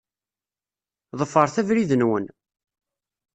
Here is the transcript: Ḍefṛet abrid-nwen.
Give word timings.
Ḍefṛet 1.19 1.55
abrid-nwen. 1.61 2.25